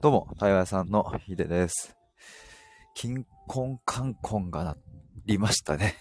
[0.00, 1.96] どうも、台湾屋さんのヒデです。
[2.94, 4.76] 金婚観婚がな
[5.26, 5.96] りましたね。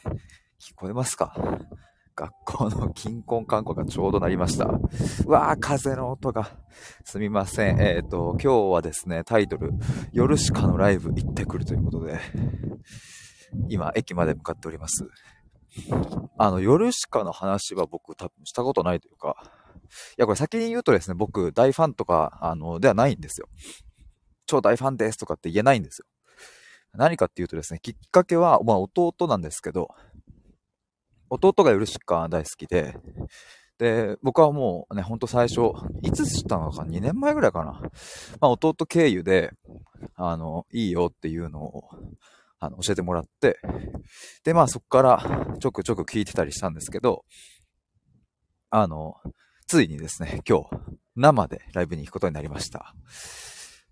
[0.62, 1.34] 聞こえますか？
[2.16, 4.66] 学校の金婚観婚がちょうどなりました。
[4.66, 6.52] うわー、風の音が。
[7.06, 7.82] すみません。
[7.82, 9.72] えっ、と、今日はですね、タイトル、
[10.12, 12.20] 夜しかのライブ行ってくるということで、
[13.68, 15.08] 今、駅まで向かっております。
[16.38, 19.36] あの、夜しかの話は僕多分したことないというか、
[19.90, 23.48] いや、これ先に言うとですね、僕、大ファンとか、あの、ではないんですよ。
[24.48, 26.06] 超大ファンですとかって言えないんですよ。
[26.94, 29.90] 何かっていうとですね、きっかけは、まあ、弟なんですけど、
[31.30, 32.98] 弟がヨルシカ大好きで、
[33.78, 35.62] で、僕はもうね、ほんと最初、
[36.02, 37.74] いつ知ったのか、2年前ぐらいかな。
[38.40, 39.52] まあ、弟経由で、
[40.16, 41.90] あの、いいよっていうのを、
[42.60, 43.60] あの、教えてもらって、
[44.44, 47.24] で、まあ、そこからちょくちょく聞いてたりしたんですけど、
[48.72, 49.16] あの、
[49.68, 50.70] ついにですね、今日、
[51.16, 52.96] 生でライブに行くことになりました。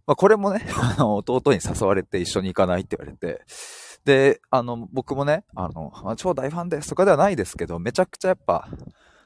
[0.08, 3.44] まあ、これもね、 あの、弟に誘われて一緒に行かないって言われて、
[4.06, 8.70] で、あの、僕もね、あの、超大ファンですとかではないですけど、めちゃくちゃやっぱ、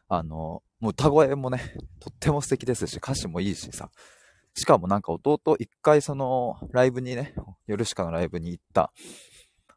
[0.08, 3.92] あの、もう歌声もね、とっても素敵ですし、歌詞もいいしさ、
[4.54, 7.34] しかもなんか弟、一回その、ライブにね、
[7.68, 8.92] 夜しかのライブに行った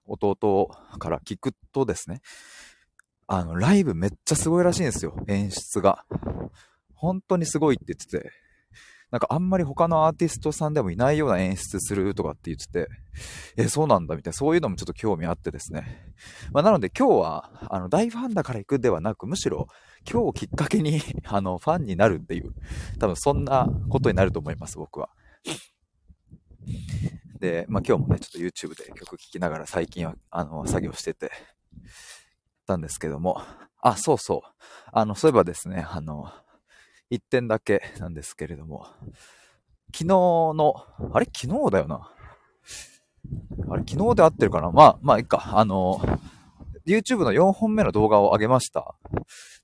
[0.06, 2.22] 弟から聞くとですね、
[3.26, 6.04] あの、ライブめっちゃすごいらしいんですよ、演出が。
[6.94, 8.30] 本当にすごいって言ってて、
[9.12, 12.88] なんかあんまり他のアーティストさんでもいないような演出するとかって言ってて、
[13.58, 16.14] え、そうなんだみたいな、そういうのもちょっと興味あってですね。
[16.50, 19.68] まあ、なので今日は、あの、大ファンだから行くではなく、むしろ
[20.10, 22.54] 今日をきっかけに、 あの、ファンになるっていう、
[22.98, 25.10] 多分そんなことになると思います、僕は。
[27.38, 31.30] で、まあ、今日もね、ちょっと YouTube で曲聴きながら最近は、あの、作業してて、
[32.66, 33.42] たんですけども、
[33.82, 34.50] あ、そうそう。
[34.92, 36.32] あの、そういえばですね、あの、
[37.12, 38.86] 一点だけなんですけれども、
[39.94, 40.74] 昨日の、
[41.12, 41.26] あれ？
[41.26, 42.10] 昨日だよな。
[43.68, 43.84] あれ？
[43.86, 44.70] 昨日で合ってるかな？
[44.70, 45.58] まあ、まあ、いいか。
[45.58, 46.00] あの、
[46.86, 48.94] YouTube の4本目の動画を上げました。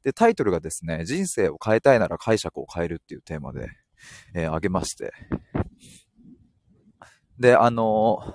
[0.05, 3.71] で、タイトルがですね、人生を変えたいなら解釈を変えるっていうテーマで、
[4.35, 5.15] えー上げまして。
[7.39, 8.35] で、あの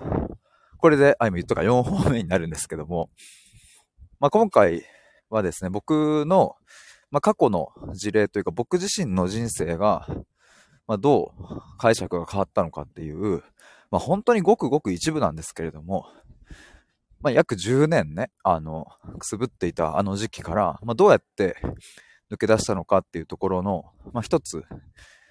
[0.77, 3.11] これで、あ、今言ったか4本目になるんですけども、
[4.19, 4.83] まあ、今回
[5.29, 6.55] はですね、僕の、
[7.13, 10.07] まあ、過去の事例というか、僕自身の人生が、
[10.87, 13.43] まあ、どう解釈が変わったのかっていう、
[13.91, 16.07] まあ、本当にごくごく一部なんですけれども、
[17.21, 18.87] まあ、約10年ね、あの、
[19.19, 21.55] くすぶっていたあの時期から、まあ、どうやって
[22.31, 24.63] 抜け出したのかっていうところの、まあ、一つ、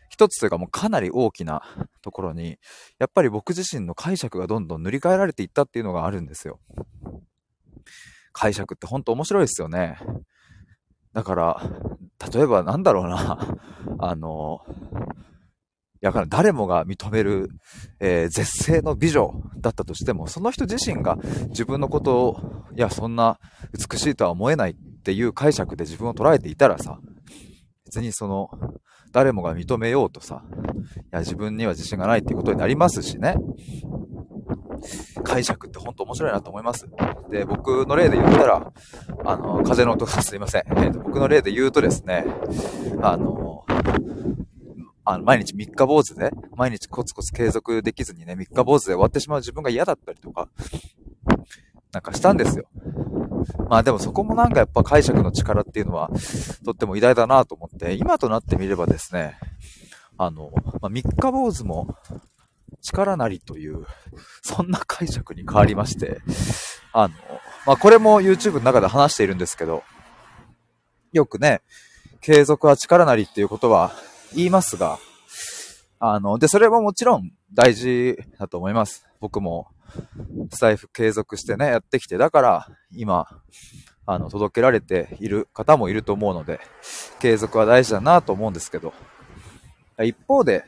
[0.09, 1.63] 一つというかもうかなり大きな
[2.01, 2.61] ところに、
[3.01, 6.61] やっぱり僕自身の解釈がどんどん塗り替えられていったっていうのがあるんですよ。
[8.33, 9.99] 解釈って本当面白いですよね。
[11.13, 11.63] だから、
[12.33, 13.57] 例えばなんだろうな、
[13.99, 14.61] あの、
[16.03, 17.49] や、から誰もが認める、
[18.01, 21.17] えー絶世の美女だったとしても、その人自身が
[21.49, 22.37] 自分のことを、
[22.77, 23.39] いや、そんな
[23.73, 26.99] 美しいとは思えないっていう解釈で自分を捉えていたらさ、
[27.87, 28.51] 別にその、
[29.13, 30.43] 誰もが認めようとさ、
[30.97, 33.37] いや、自分には自信がないっていうことになりますしね。
[35.23, 36.89] 解釈って本当面白いなと思います。
[37.31, 38.73] で、僕の例で言ったら、
[39.25, 40.63] あの、風の音がすいません。
[40.69, 42.25] えーと僕の例で言うとですね、
[43.03, 43.65] あの、
[45.05, 50.49] あの毎日三日坊主で、毎日コツコツ継続できずにね、三日坊主で終わってしまう自分が嫌だったりとか、
[51.93, 52.67] なんかしたんですよ。
[53.69, 56.11] まあでもそこもなんかやっぱ解釈の力っていうのは、
[56.65, 59.39] とっても偉大だなと思って、今となってみればですね、
[60.19, 60.51] あの、
[60.81, 61.97] まあ、三日坊主も
[62.81, 63.85] 力なりという、
[64.43, 66.21] そんな解釈に変わりまして、
[66.93, 67.15] あの、
[67.67, 69.83] まあこれも YouTube の中で話しているんですけど、
[71.13, 71.63] よくね、
[72.21, 73.93] 継続は力なりっていうことは
[74.35, 74.99] 言いますが、
[75.99, 79.07] あの、で、それももちろん大事だと思います。
[79.21, 79.69] 僕も、
[80.51, 83.27] スタイフ継続してね、やってきて、だから、今、
[84.07, 86.61] あの、届けられている方もいると思うので、
[87.21, 88.95] 継続は大事だなと思うんですけど、
[90.03, 90.65] 一方で、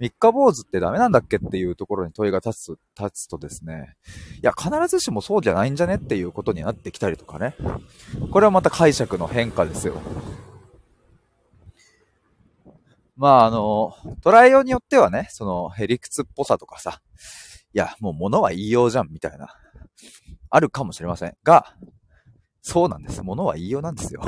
[0.00, 3.96] 三日坊主ってダメなんだっけっていうところに問いが立つ、立つとですね、
[4.36, 7.54] いや、必ずしもそうじゃないんじゃねっていうことになってきたりとかね。
[8.30, 10.00] これはまた解釈の変化ですよ。
[13.14, 13.94] まあ、あの、
[14.24, 17.02] 捉えようによってはね、その、へりくつっぽさとかさ、
[17.74, 19.54] いや、もう物は言いようじゃん、みたいな、
[20.48, 21.36] あるかもしれません。
[21.44, 21.76] が、
[22.62, 23.22] そうなんです。
[23.22, 24.22] 物は言いようなんですよ。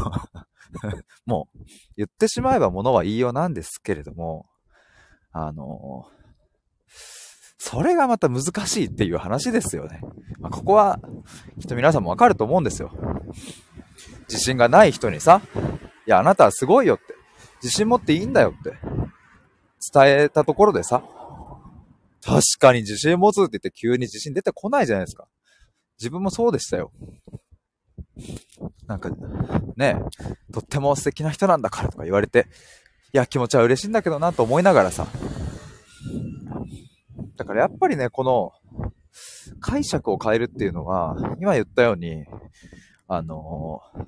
[1.25, 1.59] もう、
[1.97, 4.45] 言ってしまえば物は言いようなんですけれども、
[5.33, 6.07] あの、
[7.59, 10.01] それがまた難しいっていう話ですよね。
[10.39, 11.01] まあ、ここは、
[11.61, 12.91] きっと皆さんもわかると思うんですよ。
[14.29, 15.41] 自信がない人にさ、
[16.07, 17.15] いや、あなたはすごいよって、
[17.63, 18.77] 自信持っていいんだよって、
[19.93, 21.03] 伝えたところでさ、
[22.25, 25.27] 確かに自信持つって言って急に自信出てこないじゃないですか。
[25.99, 26.93] 自分もそうでしたよ。
[28.87, 29.11] なんか、
[29.77, 29.97] ね、
[30.53, 32.47] とっても素敵な人なんだからとか言われて、
[33.15, 35.07] いや、気持ちは嬉しいんだけどなと思いながらさ。
[37.37, 38.53] だからやっぱりね、この、
[39.61, 42.25] 解釈を変えるっていうのは、今言ったように、
[43.09, 44.07] あのー、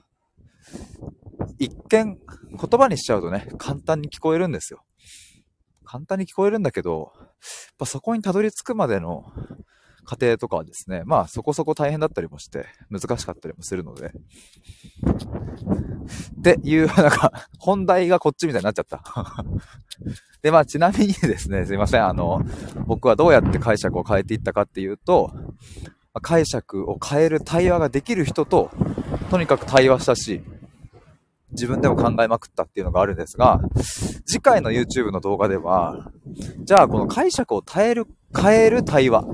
[1.58, 4.82] 一見、言葉にしちゃうとね、簡単に聞こえるんですよ。
[5.84, 7.28] 簡単に聞こえるんだけど、やっ
[7.78, 9.30] ぱそこにたどり着くまでの
[10.04, 14.12] 過程とかはですね、まあそこそこ大変だったりもして、難しかったりもするので。
[16.38, 19.02] っていう、なんか、本題がこっちみたいになっちゃった。
[20.42, 22.42] で、まあちなみにですね、すいません、あの、
[22.86, 25.32] 僕はどうやって解釈を変えていったかっていうと、
[26.22, 28.70] 解釈を変える対話ができる人と、
[29.30, 30.44] とにかく対話したし、
[31.50, 33.60] 自分でも考えまくったっていうのがあるんですが、
[34.26, 36.10] 次回の YouTube の動画では、
[36.64, 39.24] じゃあこの解釈を変える、変える対話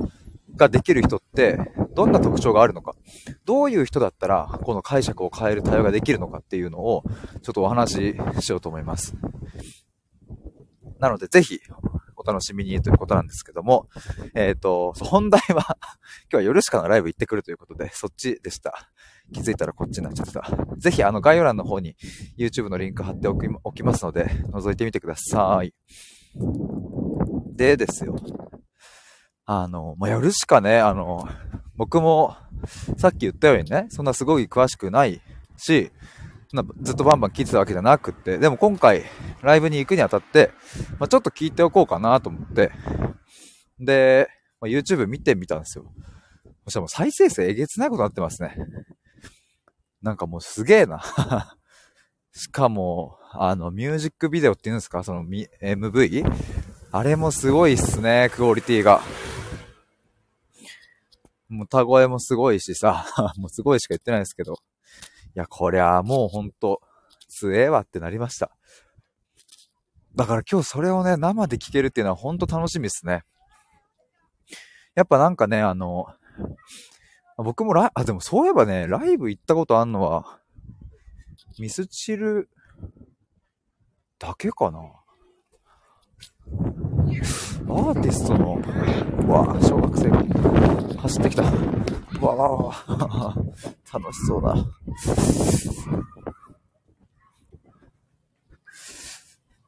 [0.60, 1.58] ができる人って、
[1.94, 2.94] どんな特徴があるのか、
[3.44, 7.02] どういう人だったら、この解釈を変える対話ができるのかっていうのを、
[7.42, 9.14] ちょっとお話ししようと思います。
[10.98, 11.60] なので、ぜひ、
[12.14, 13.88] お楽しみにということなんですけども、
[14.34, 15.78] えっ、ー、と、本題は
[16.30, 18.90] 今日は夜しかのライブ行ってくるということで、そっちでした。
[19.32, 20.46] 気づいたらこっちになっちゃってた。
[20.76, 21.96] ぜひ、あの、概要欄の方に
[22.36, 25.72] YouTube のリンク貼っておきおきますので、覗いてみてください。
[27.56, 28.16] でですよ。
[29.52, 31.28] あの、まあ、やるしかね、あの、
[31.76, 32.36] 僕も、
[32.98, 35.20] さっき言ったようにね、そんなすごい詳しくない
[35.56, 35.90] し、
[36.52, 39.02] なずっとバンバン聞いてたわけじゃなくって、でも今回、
[39.42, 40.52] ライブに行くにあたって、
[41.00, 42.70] まあ、ちょっと聞いておこうかなと思って、
[43.80, 44.28] で、
[44.60, 45.92] まあ、YouTube 見てみたんですよ。
[46.66, 48.54] そしたらもう再生数えげつないことになってますね。
[50.00, 51.02] なんかもうすげえな。
[52.32, 55.02] しかも、あの、ミュージックビデオっていうんですか？
[55.02, 56.32] その MV?
[56.92, 59.00] あれもすごいっすね、クオリティが。
[61.50, 63.04] もう歌声もすごいしさ、
[63.36, 64.54] もうすごいしか言ってないですけど。
[64.54, 64.56] い
[65.34, 66.80] や、こりゃあもうほんと、
[67.28, 68.50] 強えわってなりました。
[70.16, 73.24] だから今日それをね、生で聴けるっていうのはほんと楽しみですね。
[74.94, 76.06] やっぱなんかね、あの、
[77.36, 80.40] 僕もラあ、でもそういえばね、ライブ行ったことあんのは、
[81.58, 82.48] ミスチル
[84.18, 84.80] だけかな。
[87.70, 88.60] アーティストの、
[89.26, 90.22] うわ小学生が
[91.02, 91.42] 走ってきた。
[91.42, 93.34] うわわわ
[93.92, 94.56] 楽しそうだ。
[94.56, 94.58] い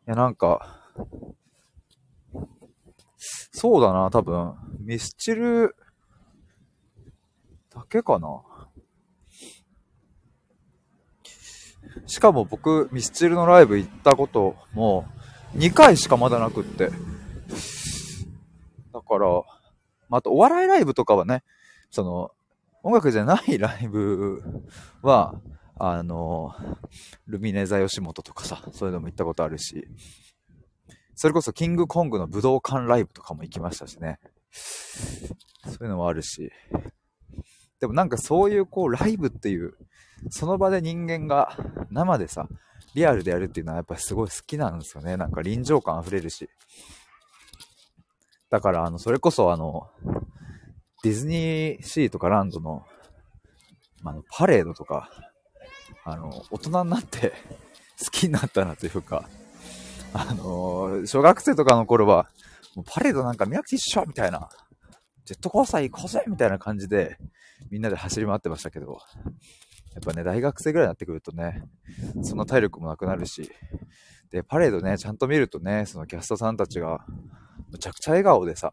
[0.07, 0.81] や、なんか、
[3.53, 5.77] そうだな、多分、ミスチル
[7.73, 8.43] だけかな。
[12.07, 15.07] しかも僕、ミスチルのライブ行ったことも
[15.55, 16.91] 2回しかまだなくって。
[19.19, 19.29] から、
[20.09, 21.43] まあ、あとお笑いライブとかはね、
[21.91, 22.31] その、
[22.83, 24.43] 音楽じゃないライブ
[25.03, 25.41] は、
[25.79, 26.55] あの、
[27.27, 29.87] ルミネ座吉本とかさ、そういうのも行ったことあるし、
[31.15, 34.19] それこそキングコングの武道館ライブとかも行きましたしね。
[34.51, 36.51] そういうのもあるし。
[37.81, 39.75] でもなんかそういうこうライブっていう、
[40.31, 41.57] その場で人間が
[41.91, 42.49] 生でさ、
[42.95, 45.17] リアルでやるっていうのはやっぱりすごい好きなんですよね。
[45.17, 46.49] なんか臨場感溢れるし。
[48.53, 49.89] だから、あの、それこそあの、
[51.03, 52.85] ディズニーシーとかランドの、
[54.05, 55.09] あの、パレードとか、
[56.05, 57.33] あの、大人になって
[57.99, 59.27] 好きになったなというか、
[60.13, 62.29] あの、小学生とかの頃は、
[62.77, 64.51] もうパレードなんか見なくて一緒みたいな、
[65.25, 67.17] ジェットコースター行こうぜみたいな感じで、
[67.71, 68.99] みんなで走り回ってましたけど、
[69.95, 71.65] やっぱね、大学生ぐらいになってくるとね、
[72.23, 73.51] そんな体力もなくなるし、
[74.31, 77.07] で、パレードね、ちゃんと見るとね、そのキャストさんたちが、
[77.73, 78.73] むちゃくちゃ笑顔でさ、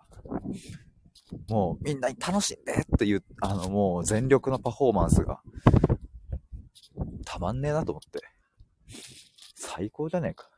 [1.50, 5.39] もうみんなに楽しんでっていう、あのもう全力のパフォーマンスが、
[7.25, 8.20] たまんねえなと思って。
[9.56, 10.50] 最高じゃねえか。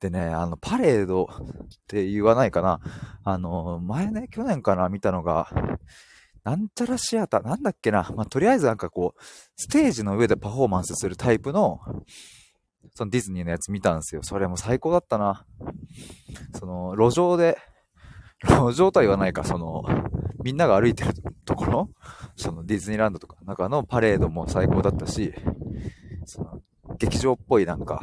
[0.00, 1.28] でね、あの、パレードっ
[1.88, 2.80] て言わないかな。
[3.24, 5.48] あの、前ね、去年かな、見たのが、
[6.44, 8.12] なんちゃらシアター、なんだっけな。
[8.14, 9.22] まあ、とりあえずなんかこう、
[9.56, 11.80] ステージの上でパフォーマンスするタイプの、
[12.94, 14.22] そのディズニーのやつ見たんですよ。
[14.22, 15.46] それも最高だったな。
[16.58, 17.58] その、路上で、
[18.42, 19.84] 路上とは言わないか、その、
[20.44, 21.12] みんなが歩いてる
[21.44, 21.90] ところ、
[22.36, 25.32] そのディズニーランドとか中のパレードも最高だったし、
[26.26, 26.60] その、
[26.98, 28.02] 劇場っぽいなんか、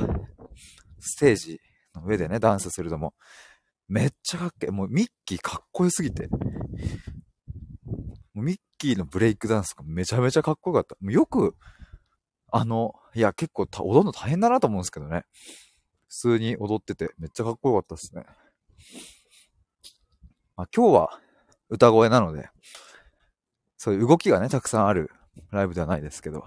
[1.00, 1.60] ステージ
[1.96, 3.14] の上でね、ダンスするのも、
[3.88, 4.72] めっちゃかっけえ。
[4.72, 6.30] もうミッキーかっこよすぎて。
[8.34, 10.96] ミッキーのブレイクダンスがめちゃめちゃかっこよかった。
[11.02, 11.56] もうよく、
[12.52, 15.26] あの、いや、結構踊るの大変だなと思うんですけどね。
[16.08, 18.26] 普通に踊ってて、めっちゃかっこよかったですね。
[20.56, 21.20] まあ、今日は
[21.70, 22.50] 歌声なので、
[23.78, 25.10] そういう動きがね、たくさんある
[25.52, 26.46] ライブではないですけど。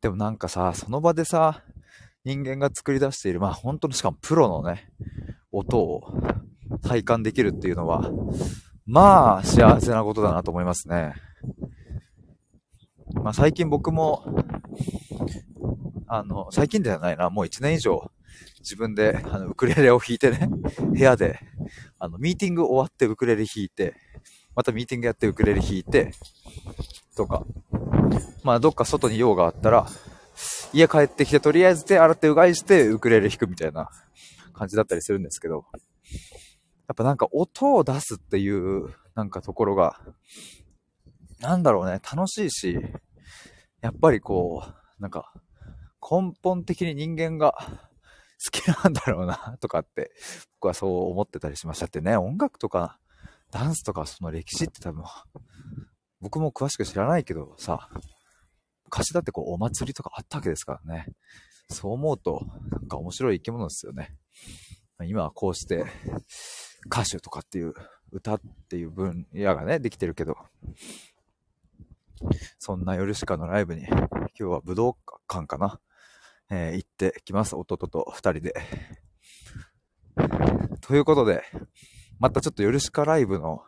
[0.00, 1.62] でもなんかさ、その場でさ、
[2.24, 4.90] 人間が作り出している、まあ本当のしかもプロのね、
[5.52, 6.02] 音を
[6.82, 8.10] 体感できるっていうのは、
[8.84, 11.14] まあ幸せなことだなと思いますね。
[13.22, 14.24] まあ最近僕も、
[16.08, 18.10] あの、最近ではないな、もう1年以上
[18.60, 20.48] 自分であのウクレレを弾いてね、
[20.90, 21.38] 部屋で、
[21.98, 23.94] あの、ミーティング終わってウクレレ弾いて、
[24.54, 26.12] またミーティングやってウクレレ弾いて、
[27.16, 27.44] とか、
[28.42, 29.86] まあどっか外に用があったら、
[30.72, 33.88] 家帰ってきてとりあえず手洗ってうがいしてウクレレ弾くみたいな
[34.52, 35.64] 感じだったりするんですけど、
[36.88, 40.00] やっぱなんか音を出すっていうなんかところが、
[41.40, 42.78] なんだろうね、楽しいし、
[43.86, 45.32] やっぱりこう、なんか
[46.02, 47.54] 根本的に人間が
[48.44, 50.10] 好きなんだろうな、とかって、
[50.60, 52.98] 僕はそう思ってたりしましたってね、音楽とか
[53.52, 55.04] ダンスとかその歴史って多分、
[56.20, 57.88] 僕も詳しく知らないけどさ、
[58.86, 61.06] 昔だってこうお祭りとかあったわけですからね。
[61.70, 64.16] そう思うと、なんか面白い生き物ですよね。
[65.04, 65.84] 今はこうして
[66.86, 67.74] 歌手とかっていう
[68.10, 70.36] 歌っていう分野がね、できてるけど、
[72.58, 74.00] そんな夜しかのライブに、今
[74.34, 74.96] 日は武道
[75.28, 75.80] 館かな、
[76.50, 77.56] えー、行ってきます。
[77.56, 78.54] 弟と二人で。
[80.80, 81.42] ということで、
[82.18, 83.62] またちょっとヨルシカライブの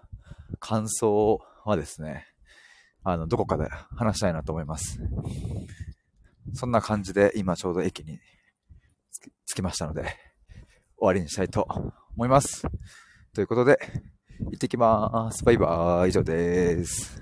[0.61, 2.26] 感想はですね、
[3.05, 4.99] あの、どこかで話したいなと思います。
[6.55, 8.19] そんな感じで今ちょうど駅に
[9.47, 11.67] 着きましたので、終わりにしたいと
[12.17, 12.67] 思います。
[13.35, 13.78] ということで、
[14.40, 15.45] 行ってきます。
[15.45, 16.09] バイバーイ。
[16.11, 17.21] 以上です。